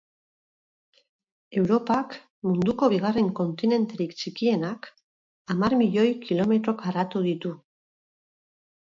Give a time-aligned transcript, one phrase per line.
[1.61, 2.15] Europak,
[2.53, 4.91] munduko bigarren kontinenterik txikienak,
[5.55, 7.59] hamar milioi kilometro karratu ditu.